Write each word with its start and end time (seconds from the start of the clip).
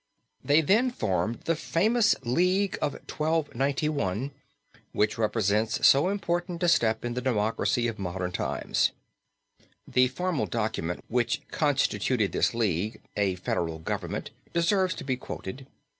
They 0.43 0.61
then 0.61 0.89
formed 0.89 1.41
the 1.41 1.55
famous 1.55 2.15
league 2.23 2.73
of 2.81 2.93
1291 3.07 4.31
which 4.93 5.19
represents 5.19 5.87
so 5.87 6.09
important 6.09 6.63
a 6.63 6.67
step 6.67 7.05
in 7.05 7.13
the 7.13 7.21
democracy 7.21 7.87
of 7.87 7.99
modern 7.99 8.31
times. 8.31 8.93
The 9.87 10.07
formal 10.07 10.47
document 10.47 11.03
which 11.07 11.47
constituted 11.51 12.31
this 12.31 12.55
league 12.55 12.99
a 13.15 13.35
federal 13.35 13.77
government 13.77 14.31
deserves 14.53 14.95
to 14.95 15.03
be 15.03 15.17
quoted. 15.17 15.67